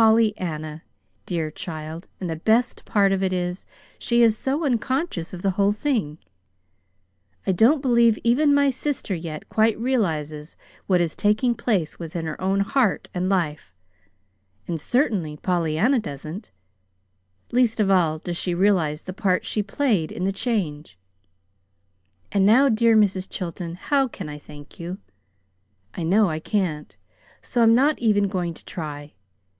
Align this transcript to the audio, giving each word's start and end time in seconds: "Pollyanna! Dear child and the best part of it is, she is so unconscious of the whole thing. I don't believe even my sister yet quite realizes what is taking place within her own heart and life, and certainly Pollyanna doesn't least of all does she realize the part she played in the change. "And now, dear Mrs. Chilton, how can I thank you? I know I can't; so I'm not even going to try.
"Pollyanna! 0.00 0.84
Dear 1.26 1.50
child 1.50 2.06
and 2.20 2.30
the 2.30 2.36
best 2.36 2.84
part 2.84 3.10
of 3.10 3.20
it 3.20 3.32
is, 3.32 3.66
she 3.98 4.22
is 4.22 4.38
so 4.38 4.64
unconscious 4.64 5.34
of 5.34 5.42
the 5.42 5.52
whole 5.52 5.72
thing. 5.72 6.18
I 7.44 7.50
don't 7.50 7.82
believe 7.82 8.16
even 8.22 8.54
my 8.54 8.70
sister 8.70 9.12
yet 9.12 9.48
quite 9.48 9.76
realizes 9.76 10.56
what 10.86 11.00
is 11.00 11.16
taking 11.16 11.56
place 11.56 11.98
within 11.98 12.26
her 12.26 12.40
own 12.40 12.60
heart 12.60 13.08
and 13.12 13.28
life, 13.28 13.74
and 14.68 14.80
certainly 14.80 15.36
Pollyanna 15.36 15.98
doesn't 15.98 16.52
least 17.50 17.80
of 17.80 17.90
all 17.90 18.18
does 18.20 18.36
she 18.36 18.54
realize 18.54 19.02
the 19.02 19.12
part 19.12 19.44
she 19.44 19.64
played 19.64 20.12
in 20.12 20.22
the 20.22 20.32
change. 20.32 20.96
"And 22.30 22.46
now, 22.46 22.68
dear 22.68 22.94
Mrs. 22.96 23.28
Chilton, 23.28 23.74
how 23.74 24.06
can 24.06 24.28
I 24.28 24.38
thank 24.38 24.78
you? 24.78 24.98
I 25.92 26.04
know 26.04 26.30
I 26.30 26.38
can't; 26.38 26.96
so 27.42 27.64
I'm 27.64 27.74
not 27.74 27.98
even 27.98 28.28
going 28.28 28.54
to 28.54 28.64
try. 28.64 29.14